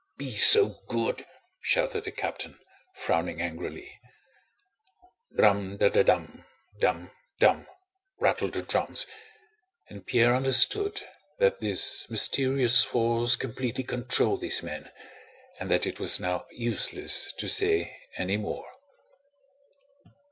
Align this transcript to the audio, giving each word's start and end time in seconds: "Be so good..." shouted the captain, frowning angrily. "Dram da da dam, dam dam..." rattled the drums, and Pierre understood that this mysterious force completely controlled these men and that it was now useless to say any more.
"Be 0.17 0.35
so 0.35 0.79
good..." 0.87 1.27
shouted 1.59 2.05
the 2.05 2.11
captain, 2.11 2.57
frowning 2.95 3.39
angrily. 3.39 3.99
"Dram 5.37 5.77
da 5.77 5.89
da 5.89 6.01
dam, 6.01 6.43
dam 6.79 7.11
dam..." 7.39 7.67
rattled 8.19 8.53
the 8.53 8.63
drums, 8.63 9.05
and 9.91 10.03
Pierre 10.07 10.33
understood 10.33 11.03
that 11.37 11.59
this 11.59 12.09
mysterious 12.09 12.83
force 12.83 13.35
completely 13.35 13.83
controlled 13.83 14.41
these 14.41 14.63
men 14.63 14.89
and 15.59 15.69
that 15.69 15.85
it 15.85 15.99
was 15.99 16.19
now 16.19 16.47
useless 16.51 17.31
to 17.33 17.47
say 17.47 17.95
any 18.17 18.37
more. 18.37 18.65